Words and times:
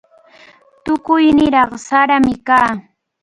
Tukuy 0.83 1.25
niraq 1.37 1.71
sarami 1.87 2.35
kan. 2.47 2.75